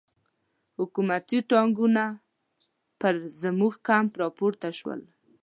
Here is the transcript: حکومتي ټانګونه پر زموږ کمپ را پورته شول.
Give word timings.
حکومتي 0.77 1.39
ټانګونه 1.49 2.03
پر 2.99 3.13
زموږ 3.41 3.73
کمپ 3.87 4.11
را 4.19 4.27
پورته 4.37 4.69
شول. 4.79 5.01